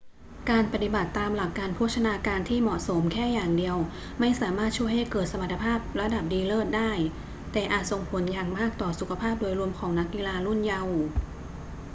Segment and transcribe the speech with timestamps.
[0.49, 3.77] การปฏิบัติตามหลักการโภชนาการที่เหมาะสมแค่อย่างเดียว
[4.19, 6.91] ไม่สามารถช่วยให้เกิดสมรรถภาพระดับดีเลิศได้
[7.51, 10.95] แต่อาจส่งผลอย่างมากต่อสุขภาพโดยรวมของนักกีฬารุ่นเยาว์